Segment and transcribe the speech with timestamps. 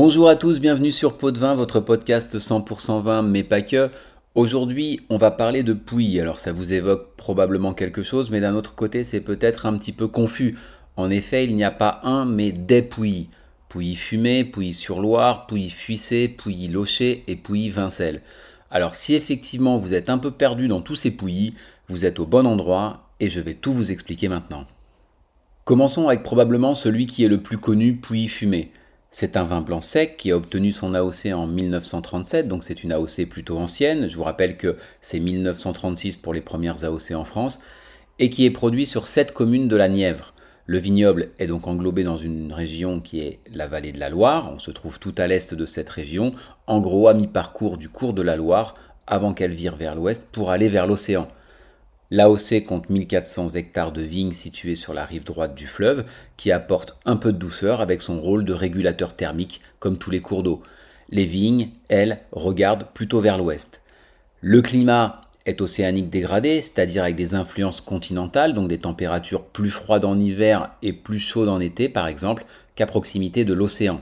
[0.00, 3.90] Bonjour à tous, bienvenue sur Pot de Vin, votre podcast 100% vin, mais pas que.
[4.36, 6.20] Aujourd'hui, on va parler de Pouilly.
[6.20, 9.90] Alors, ça vous évoque probablement quelque chose, mais d'un autre côté, c'est peut-être un petit
[9.90, 10.56] peu confus.
[10.94, 13.28] En effet, il n'y a pas un, mais des Pouilly.
[13.68, 18.22] Pouilly fumé, Pouilly sur Loire, Pouilly fuissé, Pouilly loché et Pouilly vincel.
[18.70, 21.54] Alors, si effectivement vous êtes un peu perdu dans tous ces Pouilly,
[21.88, 24.64] vous êtes au bon endroit et je vais tout vous expliquer maintenant.
[25.64, 28.70] Commençons avec probablement celui qui est le plus connu, Pouilly fumé.
[29.10, 32.92] C'est un vin blanc sec qui a obtenu son AOC en 1937, donc c'est une
[32.92, 34.06] AOC plutôt ancienne.
[34.08, 37.58] Je vous rappelle que c'est 1936 pour les premières AOC en France,
[38.18, 40.34] et qui est produit sur sept communes de la Nièvre.
[40.66, 44.52] Le vignoble est donc englobé dans une région qui est la vallée de la Loire.
[44.54, 46.32] On se trouve tout à l'est de cette région,
[46.66, 48.74] en gros à mi-parcours du cours de la Loire,
[49.06, 51.28] avant qu'elle vire vers l'ouest pour aller vers l'océan.
[52.10, 56.04] L'AOC compte 1400 hectares de vignes situées sur la rive droite du fleuve,
[56.38, 60.20] qui apportent un peu de douceur avec son rôle de régulateur thermique, comme tous les
[60.20, 60.62] cours d'eau.
[61.10, 63.82] Les vignes, elles, regardent plutôt vers l'ouest.
[64.40, 70.06] Le climat est océanique dégradé, c'est-à-dire avec des influences continentales, donc des températures plus froides
[70.06, 74.00] en hiver et plus chaudes en été, par exemple, qu'à proximité de l'océan.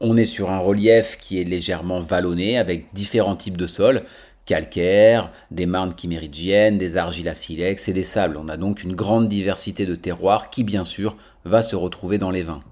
[0.00, 4.04] On est sur un relief qui est légèrement vallonné, avec différents types de sols,
[4.48, 8.38] calcaire, des marnes chimérigiennes, des argiles à silex et des sables.
[8.38, 12.30] On a donc une grande diversité de terroirs qui, bien sûr, va se retrouver dans
[12.30, 12.62] les vins.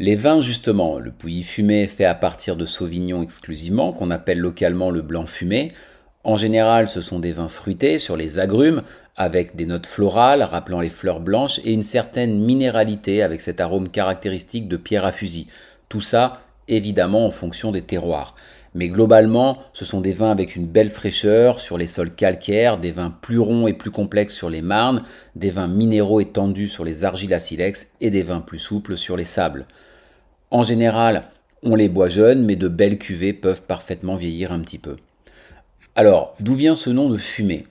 [0.00, 4.90] Les vins, justement, le pouilly fumé fait à partir de Sauvignon exclusivement, qu'on appelle localement
[4.90, 5.72] le blanc fumé.
[6.24, 8.82] En général, ce sont des vins fruités sur les agrumes,
[9.14, 13.88] avec des notes florales rappelant les fleurs blanches et une certaine minéralité avec cet arôme
[13.88, 15.46] caractéristique de pierre à fusil.
[15.88, 18.34] Tout ça, évidemment, en fonction des terroirs.
[18.74, 22.90] Mais globalement, ce sont des vins avec une belle fraîcheur sur les sols calcaires, des
[22.90, 25.04] vins plus ronds et plus complexes sur les marnes,
[25.36, 27.38] des vins minéraux et tendus sur les argiles
[28.00, 29.66] et des vins plus souples sur les sables.
[30.50, 31.24] En général,
[31.62, 34.96] on les boit jeunes, mais de belles cuvées peuvent parfaitement vieillir un petit peu.
[35.94, 37.66] Alors, d'où vient ce nom de fumée?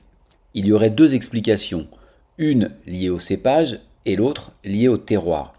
[0.54, 1.88] Il y aurait deux explications,
[2.38, 5.54] une liée au cépage et l'autre liée au terroir.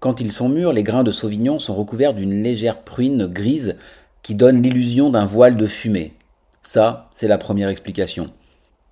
[0.00, 3.76] Quand ils sont mûrs, les grains de Sauvignon sont recouverts d'une légère pruine grise
[4.24, 6.14] qui donne l'illusion d'un voile de fumée.
[6.62, 8.26] Ça, c'est la première explication.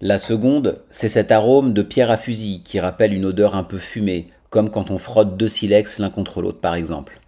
[0.03, 3.79] La seconde, c'est cet arôme de pierre à fusil qui rappelle une odeur un peu
[3.79, 7.19] fumée, comme quand on frotte deux silex l'un contre l'autre par exemple.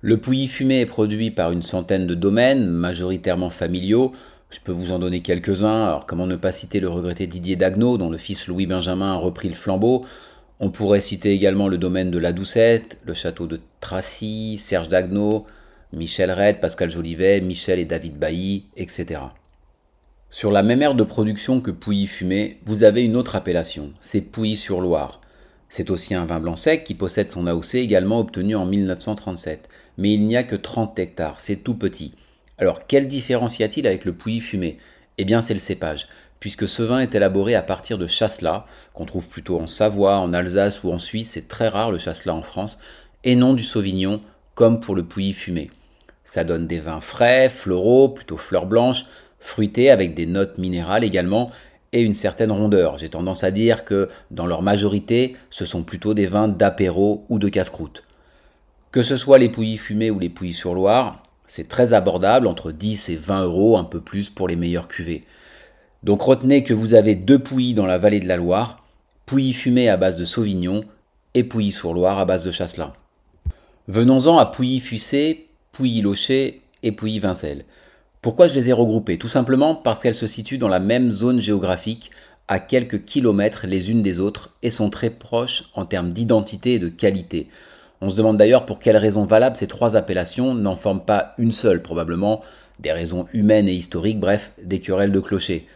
[0.00, 4.10] Le pouilly fumé est produit par une centaine de domaines, majoritairement familiaux.
[4.50, 5.84] Je peux vous en donner quelques-uns.
[5.84, 9.16] Alors, comment ne pas citer le regretté Didier Dagneau, dont le fils Louis Benjamin a
[9.16, 10.04] repris le flambeau?
[10.58, 15.46] On pourrait citer également le domaine de la Doucette, le château de Tracy, Serge Dagneau,
[15.92, 19.20] Michel Red, Pascal Jolivet, Michel et David Bailly, etc.
[20.30, 25.20] Sur la même aire de production que Pouilly-Fumé, vous avez une autre appellation, c'est Pouilly-sur-Loire.
[25.68, 29.68] C'est aussi un vin blanc sec qui possède son AOC également obtenu en 1937.
[29.98, 32.14] Mais il n'y a que 30 hectares, c'est tout petit.
[32.56, 34.78] Alors quelle différence y a-t-il avec le Pouilly-Fumé
[35.18, 36.08] Eh bien c'est le cépage,
[36.40, 38.64] puisque ce vin est élaboré à partir de chasselas,
[38.94, 42.34] qu'on trouve plutôt en Savoie, en Alsace ou en Suisse, c'est très rare le chasselas
[42.34, 42.80] en France,
[43.24, 44.22] et non du Sauvignon,
[44.54, 45.70] comme pour le Pouilly-Fumé.
[46.24, 49.06] Ça donne des vins frais, floraux, plutôt fleurs blanches,
[49.38, 51.50] fruités avec des notes minérales également
[51.92, 52.98] et une certaine rondeur.
[52.98, 57.38] J'ai tendance à dire que dans leur majorité, ce sont plutôt des vins d'apéro ou
[57.38, 58.04] de casse-croûte.
[58.90, 62.72] Que ce soit les pouilly fumés ou les pouilly sur Loire, c'est très abordable, entre
[62.72, 65.24] 10 et 20 euros, un peu plus pour les meilleurs cuvées.
[66.02, 68.78] Donc retenez que vous avez deux pouilly dans la vallée de la Loire,
[69.26, 70.82] pouilly fumé à base de Sauvignon
[71.34, 72.92] et pouilly sur Loire à base de Chasselas.
[73.88, 77.64] Venons-en à pouilly fussé, Pouilly-Locher et Pouilly-Vincel.
[78.20, 81.40] Pourquoi je les ai regroupées Tout simplement parce qu'elles se situent dans la même zone
[81.40, 82.10] géographique,
[82.46, 86.78] à quelques kilomètres les unes des autres, et sont très proches en termes d'identité et
[86.78, 87.48] de qualité.
[88.02, 91.52] On se demande d'ailleurs pour quelles raisons valables ces trois appellations n'en forment pas une
[91.52, 92.42] seule, probablement
[92.78, 95.66] des raisons humaines et historiques, bref, des querelles de clochers.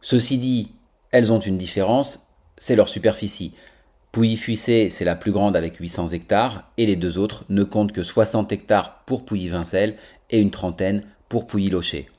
[0.00, 0.72] Ceci dit,
[1.10, 3.52] elles ont une différence, c'est leur superficie.
[4.12, 8.02] Pouilly-Fuissé, c'est la plus grande avec 800 hectares, et les deux autres ne comptent que
[8.02, 9.94] 60 hectares pour Pouilly-Vincel
[10.28, 12.10] et une trentaine pour Pouilly-Locher.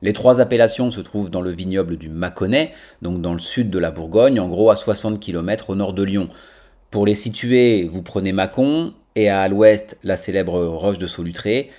[0.00, 2.72] Les trois appellations se trouvent dans le vignoble du Mâconnais,
[3.02, 6.02] donc dans le sud de la Bourgogne, en gros à 60 km au nord de
[6.02, 6.30] Lyon.
[6.90, 11.70] Pour les situer, vous prenez Mâcon, et à l'ouest la célèbre Roche de Solutré.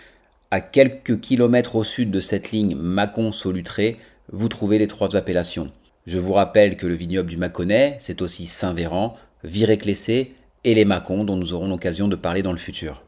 [0.52, 3.98] À quelques kilomètres au sud de cette ligne Mâcon-Solutré,
[4.32, 5.72] vous trouvez les trois appellations.
[6.06, 11.24] Je vous rappelle que le vignoble du Mâconnais, c'est aussi Saint-Véran, Viré-Clessé et les Mâcons
[11.24, 13.02] dont nous aurons l'occasion de parler dans le futur.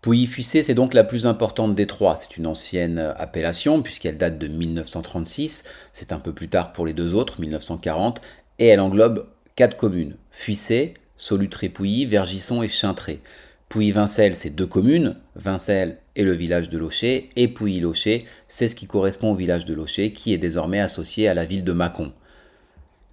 [0.00, 2.16] Pouilly-Fuissé, c'est donc la plus importante des trois.
[2.16, 5.64] C'est une ancienne appellation puisqu'elle date de 1936.
[5.92, 8.22] C'est un peu plus tard pour les deux autres, 1940,
[8.58, 13.20] et elle englobe quatre communes Fuissé, Solutré-Pouilly, Vergisson et Chintré.
[13.68, 18.86] Pouilly-Vincel, c'est deux communes, Vincel et le village de Locher, et Pouilly-Locher, c'est ce qui
[18.86, 22.10] correspond au village de Locher, qui est désormais associé à la ville de Mâcon.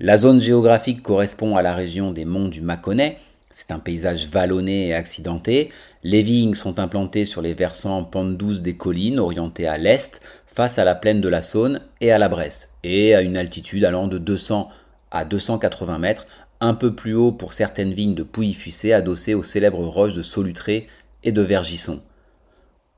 [0.01, 3.17] La zone géographique correspond à la région des monts du Mâconnais,
[3.51, 5.73] c'est un paysage vallonné et accidenté.
[6.03, 10.79] Les vignes sont implantées sur les versants pente douce des collines, orientées à l'est, face
[10.79, 14.07] à la plaine de la Saône et à la Bresse, et à une altitude allant
[14.07, 14.69] de 200
[15.11, 16.27] à 280 mètres,
[16.61, 20.87] un peu plus haut pour certaines vignes de Pouilly-Fussé adossées aux célèbres roches de Solutré
[21.25, 22.01] et de Vergisson.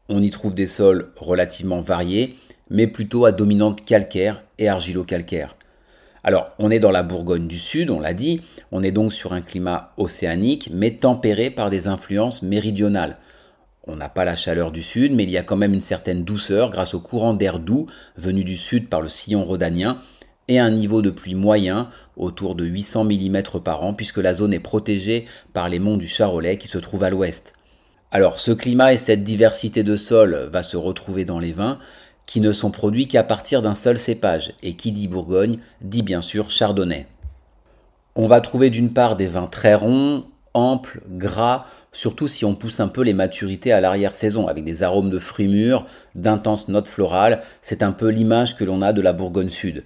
[0.07, 2.35] On y trouve des sols relativement variés,
[2.69, 5.55] mais plutôt à dominante calcaire et argilo-calcaire.
[6.23, 8.41] Alors, on est dans la Bourgogne du Sud, on l'a dit,
[8.71, 13.17] on est donc sur un climat océanique, mais tempéré par des influences méridionales.
[13.87, 16.23] On n'a pas la chaleur du sud, mais il y a quand même une certaine
[16.23, 19.97] douceur grâce au courant d'air doux venu du sud par le sillon rhodanien
[20.47, 24.53] et un niveau de pluie moyen autour de 800 mm par an puisque la zone
[24.53, 27.53] est protégée par les monts du Charolais qui se trouvent à l'ouest.
[28.11, 31.79] Alors ce climat et cette diversité de sol va se retrouver dans les vins
[32.31, 36.21] qui ne sont produits qu'à partir d'un seul cépage et qui dit Bourgogne dit bien
[36.21, 37.05] sûr Chardonnay.
[38.15, 40.23] On va trouver d'une part des vins très ronds,
[40.53, 45.09] amples, gras, surtout si on pousse un peu les maturités à l'arrière-saison, avec des arômes
[45.09, 45.85] de fruits mûrs,
[46.15, 49.83] d'intenses notes florales, c'est un peu l'image que l'on a de la Bourgogne Sud.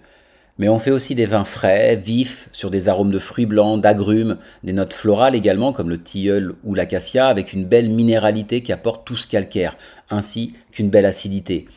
[0.60, 4.38] Mais on fait aussi des vins frais, vifs, sur des arômes de fruits blancs, d'agrumes,
[4.64, 9.04] des notes florales également, comme le tilleul ou l'acacia, avec une belle minéralité qui apporte
[9.04, 9.78] tout ce calcaire,
[10.12, 11.68] ainsi qu'une belle acidité.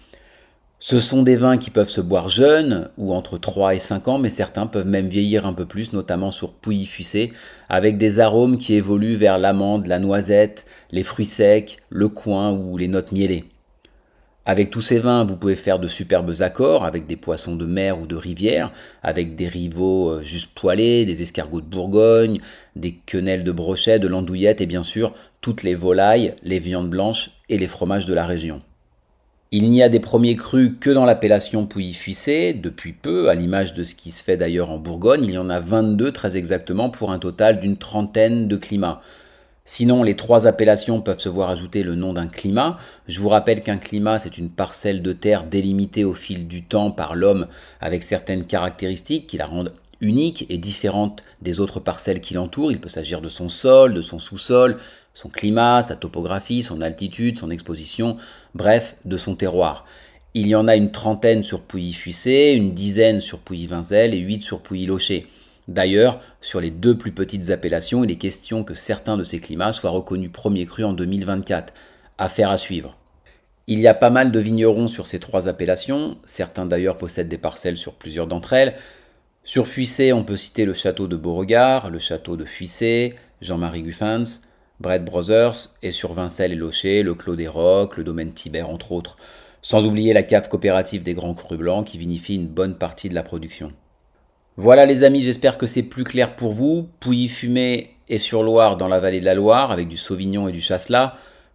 [0.81, 4.19] Ce sont des vins qui peuvent se boire jeunes ou entre 3 et 5 ans,
[4.19, 7.33] mais certains peuvent même vieillir un peu plus, notamment sur Pouilly Fuissé,
[7.69, 12.77] avec des arômes qui évoluent vers l'amande, la noisette, les fruits secs, le coin ou
[12.77, 13.45] les notes mielées.
[14.47, 18.01] Avec tous ces vins, vous pouvez faire de superbes accords avec des poissons de mer
[18.01, 18.71] ou de rivière,
[19.03, 22.41] avec des rivaux euh, juste poêlés, des escargots de Bourgogne,
[22.77, 27.33] des quenelles de brochet, de l'andouillette et bien sûr toutes les volailles, les viandes blanches
[27.49, 28.63] et les fromages de la région.
[29.51, 33.83] Il n'y a des premiers crus que dans l'appellation Pouilly-Fuissé, depuis peu, à l'image de
[33.83, 35.25] ce qui se fait d'ailleurs en Bourgogne.
[35.25, 39.01] Il y en a 22 très exactement pour un total d'une trentaine de climats.
[39.65, 42.77] Sinon, les trois appellations peuvent se voir ajouter le nom d'un climat.
[43.07, 46.91] Je vous rappelle qu'un climat, c'est une parcelle de terre délimitée au fil du temps
[46.91, 47.47] par l'homme
[47.81, 52.73] avec certaines caractéristiques qui la rendent unique et différente des autres parcelles qui l'entourent.
[52.73, 54.79] Il peut s'agir de son sol, de son sous-sol,
[55.15, 58.17] son climat, sa topographie, son altitude, son exposition,
[58.55, 59.85] bref, de son terroir.
[60.35, 64.61] Il y en a une trentaine sur Pouilly-Fuissé, une dizaine sur Pouilly-Vincel et huit sur
[64.61, 65.27] Pouilly-Locher.
[65.67, 69.73] D'ailleurs, sur les deux plus petites appellations, il est question que certains de ces climats
[69.73, 71.75] soient reconnus premier cru en 2024.
[72.19, 72.97] Affaire à suivre.
[73.67, 77.37] Il y a pas mal de vignerons sur ces trois appellations, certains d'ailleurs possèdent des
[77.37, 78.75] parcelles sur plusieurs d'entre elles,
[79.49, 84.43] sur Fuissé, on peut citer le château de Beauregard, le château de Fuissé, Jean-Marie Guffens,
[84.79, 88.93] Brett Brothers, et sur Vincel et Locher, le Clos des Rocs, le domaine Tibert, entre
[88.93, 89.17] autres.
[89.63, 93.15] Sans oublier la cave coopérative des Grands Crus Blancs qui vinifie une bonne partie de
[93.15, 93.73] la production.
[94.59, 96.87] Voilà les amis, j'espère que c'est plus clair pour vous.
[97.01, 100.61] Pouilly-Fumé est sur Loire dans la vallée de la Loire avec du Sauvignon et du
[100.61, 101.15] Chasselas.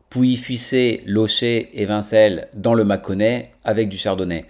[0.10, 4.48] Pouilly-Fuissé, Locher et Vincel dans le Mâconnais avec du Chardonnay.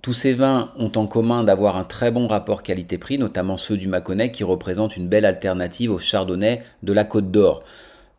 [0.00, 3.88] Tous ces vins ont en commun d'avoir un très bon rapport qualité-prix, notamment ceux du
[3.88, 7.64] Mâconnais qui représentent une belle alternative au Chardonnay de la Côte d'Or.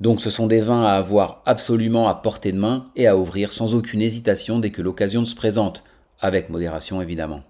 [0.01, 3.53] Donc ce sont des vins à avoir absolument à portée de main et à ouvrir
[3.53, 5.83] sans aucune hésitation dès que l'occasion se présente,
[6.19, 7.43] avec modération évidemment.